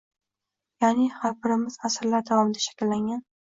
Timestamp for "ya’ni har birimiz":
0.83-1.77